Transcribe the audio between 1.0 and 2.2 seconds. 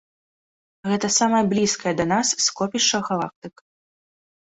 самае блізкае да